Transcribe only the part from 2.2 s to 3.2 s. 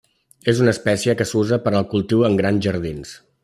en grans jardins.